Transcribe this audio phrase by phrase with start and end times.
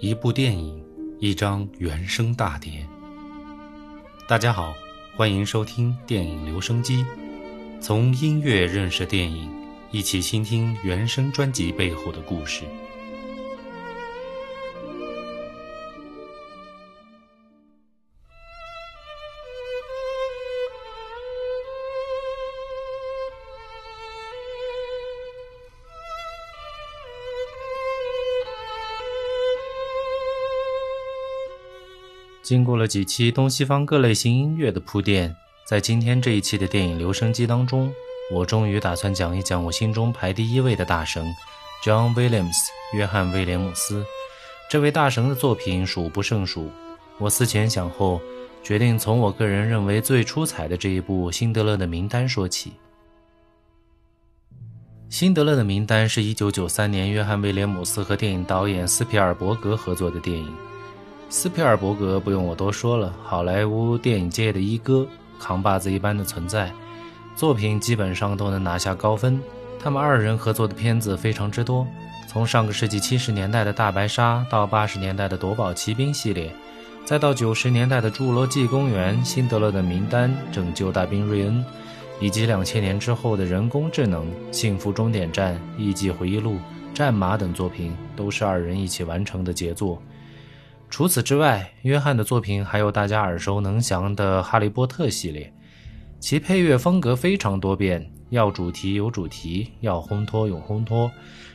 [0.00, 0.80] 一部电影，
[1.18, 2.86] 一张原声大碟。
[4.28, 4.72] 大家好，
[5.16, 7.04] 欢迎收听电影留声机，
[7.80, 9.50] 从音乐认识电影，
[9.90, 12.62] 一起倾听原声专辑背后的故事。
[32.48, 37.92] 经过了几期东西方各类型音乐的铺垫，在今天这一期的电影留声机当中，
[38.32, 41.26] 我终于打算讲一讲我心中排第一位的大神
[41.84, 42.56] ，John Williams，
[42.94, 44.02] 约翰·威廉姆斯。
[44.70, 46.70] 这位大神的作品数不胜数，
[47.18, 48.18] 我思前想后，
[48.62, 52.72] 决定从我个人认为最出彩的这一部《辛德勒的名单》说起。
[55.14, 60.50] 《辛德勒的名单》是一九九三年约翰·威廉姆斯和电影导演斯皮尔伯格合作的电影。
[61.30, 65.06] 斯皮尔伯格不用我多说了，好莱坞电影界的一哥，
[65.38, 66.72] 扛把子一般的存在，
[67.36, 69.38] 作品基本上都能拿下高分。
[69.78, 71.86] 他们二人合作的片子非常之多，
[72.26, 76.50] 从上个世纪七十年代的大白鲨，到八十年代的夺宝奇兵系列，
[77.04, 81.62] 再到九十年代的侏罗纪公园、辛德勒的名单、拯救大兵瑞恩，
[82.20, 86.56] 以及两千年之后的人工智能、幸福终点站、艺伎回忆录、
[86.94, 90.02] 战马等作品，都是二人一起完成的杰作。
[90.90, 95.52] 除此之外，约翰的作品还有大家耳熟能详的《哈利波特》系列，
[96.18, 101.10] 其配乐风格非常多变，要主题有主题，要烘托有烘托，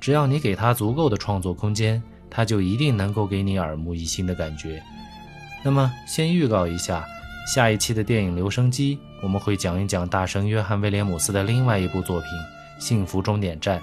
[0.00, 4.80] 只要你给他足够的创作空间，他就一定能够给你耳目一新的感觉。
[5.64, 7.04] 那么，先预告一下，
[7.52, 12.28] 下一期的电影留声机，我们会讲一讲大神约翰·威廉姆斯的另外一部作品
[12.82, 13.80] 《幸福终点站》。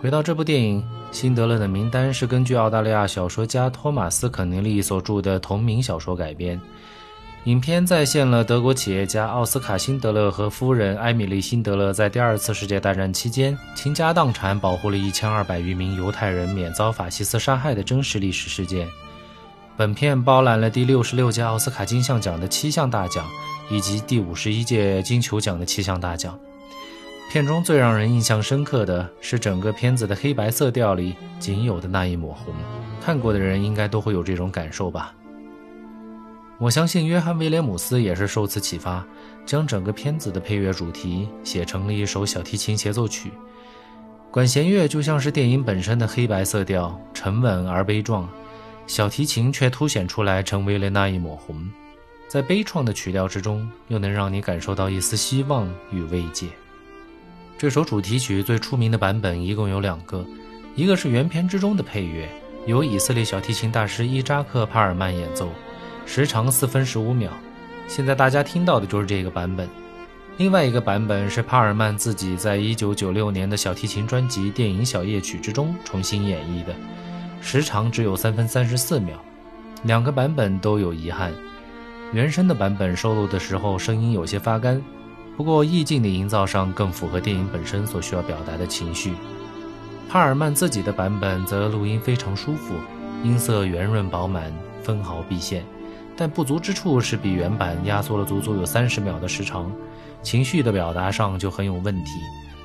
[0.00, 0.82] 回到这部电影。
[1.12, 6.60] 《辛德勒的名单》是根据澳大利亚小说家托马斯·肯尼利所著的同名小说改编。
[7.44, 18.88] 影片再现了德国企业家奥斯卡·辛德勒和夫人艾米丽·辛德勒在第二次世界大战期间倾家荡产，保护了一千二百余名犹太人免遭法西斯杀害的真实历史事件。
[19.76, 23.26] 本片包揽了第六十六届奥斯卡金像奖的七项大奖，
[23.70, 26.38] 以及第五十一届金球奖的七项大奖。
[27.32, 32.54] 片中最让人印象深刻的是整个片子的黑白色调里仅有的那一抹红，
[33.00, 35.14] 看过的人应该都会有这种感受吧。
[36.58, 39.02] 我相信约翰·威廉姆斯也是受此启发，
[39.46, 43.30] 将整个片子的配乐主题写成了一首小提琴协奏曲。
[44.30, 48.28] 管弦乐就像是电影本身的黑白色调，沉稳而悲壮，
[48.86, 51.66] 小提琴却凸显出来，成为了那一抹红，
[52.28, 56.46] 在悲怆的曲调之中，又能让你感受到一丝希望与慰藉。
[57.62, 60.26] 这首主题曲最出名的版本一共有两个，
[60.74, 62.28] 一个是原片之中的配乐，
[62.66, 65.48] 由以色列小提琴大师伊扎克·帕尔曼演奏，
[66.04, 67.30] 时长四分十五秒。
[67.86, 69.68] 现在大家听到的就是这个版本。
[70.38, 76.74] 另外一个版本是帕尔曼自己在一九九六年的小提琴专辑《电影小夜曲》之中重新演绎的，
[77.40, 79.16] 时长只有三分三十四秒。
[79.84, 81.32] 两个版本都有遗憾，
[82.12, 84.82] 原声的版本收录的时候声音有些发干。
[85.36, 89.14] 不过，意境的营造上更符合电影本身所需要表达的情绪。
[90.08, 92.74] 帕尔曼自己的版本则录音非常舒服，
[93.24, 95.64] 音色圆润饱满，分毫毕现。
[96.14, 99.72] 但不足之处是比原版压缩了足足有三十秒的时长，
[100.22, 102.10] 情绪的表达上就很有问题，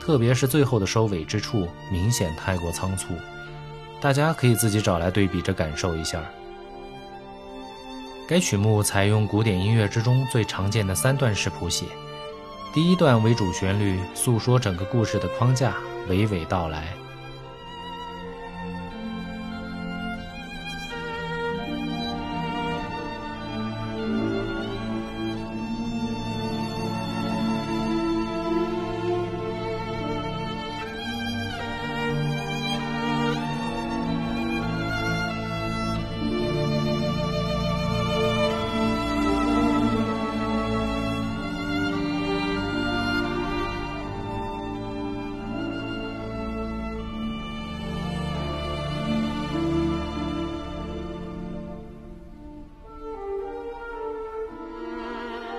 [0.00, 3.12] 特别是最后的收尾之处，明显太过仓促。
[4.00, 6.22] 大家可以自己找来对比着感受一下。
[8.26, 11.84] 该曲目采用古典音乐之中最常见的三段式谱写。
[12.74, 15.76] 第一段为主旋律，诉说整个故事的框架，
[16.08, 16.92] 娓娓道来。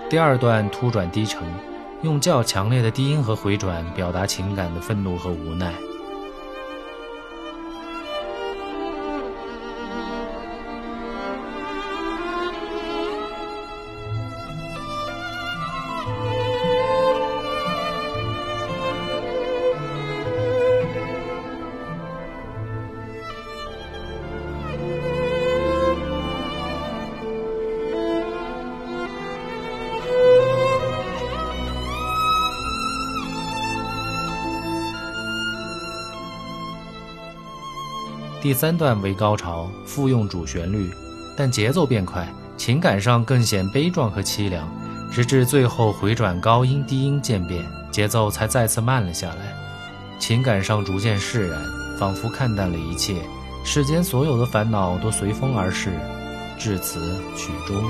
[0.08, 1.42] 第二段突转低沉，
[2.04, 5.74] 用较强烈的低音和回转表达情感的愤怒和无奈。
[38.46, 40.92] 第三段为高潮，复用主旋律，
[41.36, 44.70] 但节奏变快，情感上更显悲壮和凄凉，
[45.12, 49.58] 直至最后回转高音低音渐变，节奏才再次慢了下来，
[50.20, 51.60] 情感上逐渐释然，
[51.98, 53.16] 仿佛看淡了一切，
[53.64, 55.90] 世间所有的烦恼都随风而逝。
[56.60, 57.84] 至此曲终。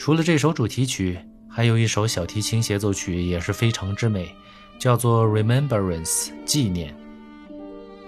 [0.00, 4.34] 除了这首主题曲，还有一首小提琴协奏曲也是非常之美，
[4.78, 6.96] 叫做《Remembrance》纪念。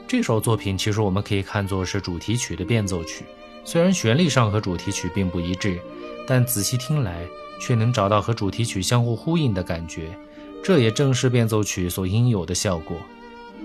[0.09, 3.27] 这首作品其实我们可以看作是主题曲的变奏曲，
[3.63, 5.79] 虽然旋律上和主题曲并不一致，
[6.27, 7.27] 但仔细听来
[7.61, 10.19] 却能找到和主题曲相互呼应的感觉。
[10.65, 12.97] 这也正是变奏曲所应有的效果，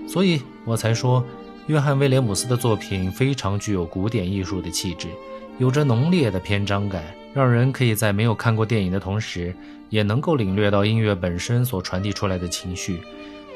[0.06, 1.24] 所以我才说，
[1.66, 5.08] 约翰·威廉姆斯的作品非常具有古典艺术的气质，
[5.56, 7.02] 有着浓烈的篇章感。
[7.38, 9.54] 让人可以在没有看过电影的同时，
[9.90, 13.00] 也能够领略到音乐本身所传递出来的情绪。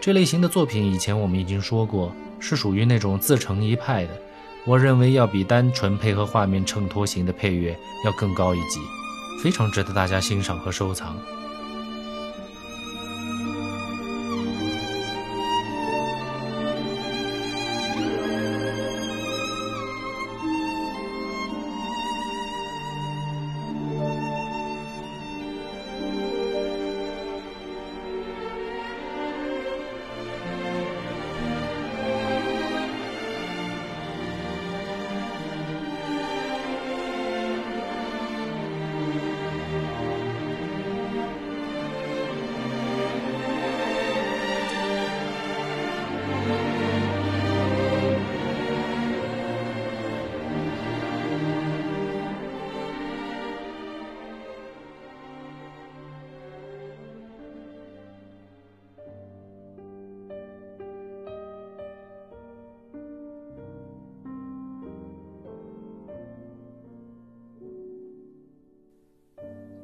[0.00, 4.10] 这类型的作品以前我们已经说过，是属于那种自成一派的。
[4.64, 8.78] 我认为要比单纯配合画面衬托型的配乐要更高一级，
[9.42, 11.16] 非常值得大家欣赏和收藏。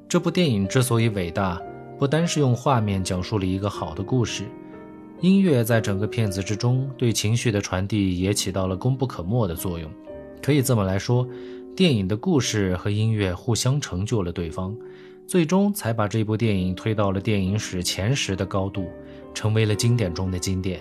[0.08, 1.60] 这部电影之所以伟大，
[1.98, 4.44] 不单是用画面讲述了一个好的故事，
[5.20, 9.90] 音乐在整个片子之中对情绪的传递也起到了功不可没的作用。
[10.42, 11.28] 可以这么来说，
[11.76, 14.74] 电影的故事和音乐互相成就了对方，
[15.26, 18.86] 最终才把这部电影推到了电影史前十的高度，
[19.34, 20.80] 成为了经典中的经典。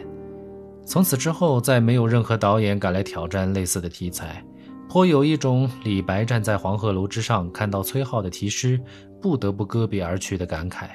[0.86, 4.42] 从此之后，再没有任何导演敢来挑战类似的题材。
[4.90, 8.80] 颇有一种李白站在黄鹤楼之上，看到崔颢的题诗，
[9.22, 10.88] 不得不割别而去的感慨。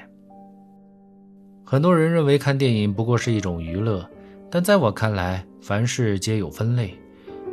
[1.63, 4.07] 很多人认为看电影不过是一种娱乐，
[4.49, 6.93] 但在我看来，凡事皆有分类。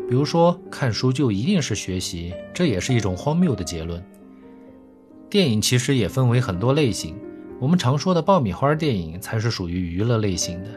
[0.09, 4.03] 比如说，看书就一定是学习，这也是一种荒谬的结论。
[5.29, 7.17] 电影其实也分为很多类型，
[7.61, 10.71] 我们常说的爆米花电影才是属于娱乐类型的，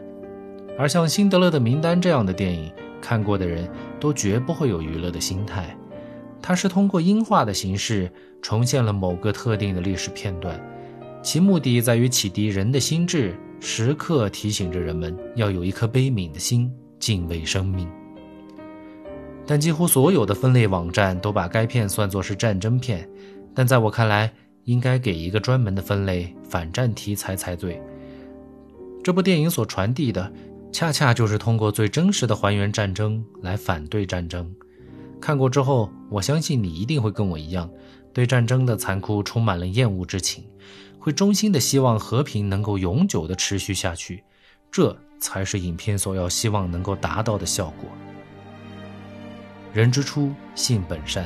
[0.77, 2.71] 而像《辛德勒的名单》这样的电影。
[3.01, 3.69] 看过的人
[3.99, 5.75] 都绝不会有娱乐的心态，
[6.45, 10.59] 它是通过音画的形式重现了某个特定的历史片段，
[11.23, 16.69] 其目的在于启迪人的心智，时刻提醒着人们要有一颗悲悯的心，
[16.99, 17.89] 敬畏生命。
[19.47, 23.09] 但几乎所有的分类网站都把该片算作是战争片，
[23.55, 24.29] 但在我看来，
[24.65, 27.81] 应该给一个专门的分类——反战题材才对。
[29.01, 30.29] 这部电影所传递的。
[30.73, 34.51] 恰恰就是通过最真实的还原战争来反对战争。
[35.23, 37.69] 看过之后，我相信你一定会跟我一样，
[38.11, 40.43] 对战争的残酷充满了厌恶之情，
[40.99, 44.21] 会衷心的希望和平能够永久的持续下去。
[44.69, 47.89] 这才是影片所要希望能够达到的效果。
[49.71, 51.23] 人之初，性本善，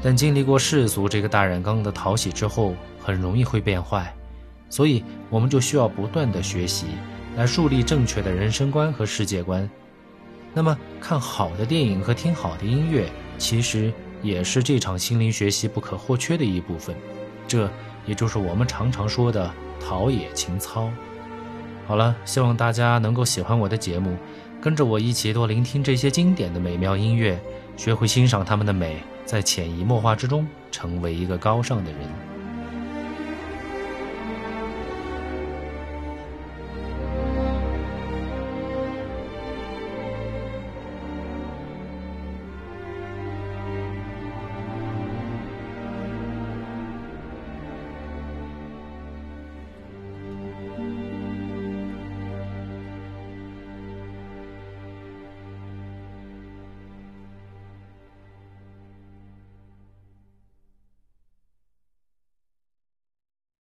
[0.00, 4.14] 但经历过世俗这个大染缸的淘洗之后，很容易会变坏，
[4.70, 6.86] 所以我们就需要不断的学习，
[7.34, 9.68] 来树立正确的人生观和世界观。
[10.56, 16.96] 那么，看好的电影和听好的音乐，其实也是这场心灵学习不可或缺的一部分。
[17.46, 17.70] 这
[18.06, 20.90] 也就是我们常常说的陶冶情操。
[21.86, 24.16] 好了，希望大家能够喜欢我的节目，
[24.58, 27.38] 跟着我一起多聆听这些经典的美妙音乐，
[27.76, 28.96] 学会欣赏它们的美，
[29.26, 32.00] 在潜移默化之中成为一个高尚的人。